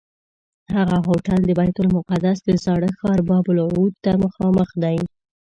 هغه 0.75 0.97
هوټل 1.07 1.39
د 1.45 1.49
بیت 1.59 1.77
المقدس 1.83 2.37
د 2.43 2.49
زاړه 2.63 2.89
ښار 2.99 3.19
باب 3.29 3.45
العمود 3.51 3.93
ته 4.03 4.11
مخامخ 4.23 4.69
دی. 4.83 4.97